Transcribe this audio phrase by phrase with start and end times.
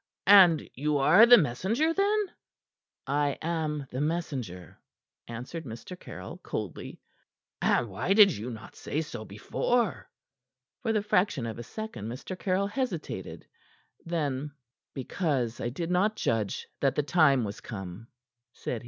[0.33, 2.25] And you are the messenger, then?"
[3.05, 4.79] "I am the messenger,"
[5.27, 5.95] answered Mr.
[5.99, 6.99] Caryll coldly.
[7.61, 10.09] "And why did you not say so before?"
[10.81, 12.35] For the fraction of a second Mr.
[12.35, 13.45] Caryll hesitated.
[14.03, 14.53] Then:
[14.95, 18.07] "Because I did not judge that the time was come,"
[18.53, 18.79] said he.